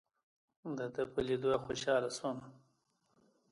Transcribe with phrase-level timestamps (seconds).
[0.77, 2.37] دده په لیدو خوشاله شوم.